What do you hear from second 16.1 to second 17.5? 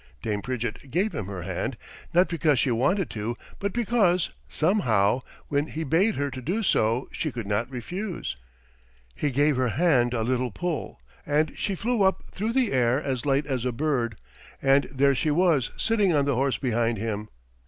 on the horse behind him.